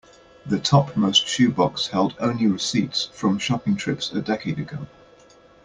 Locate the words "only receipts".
2.19-3.05